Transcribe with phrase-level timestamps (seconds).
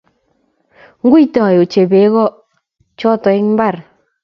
[1.07, 2.23] Nguitoi ochei beeko
[2.99, 3.75] choto eng imbar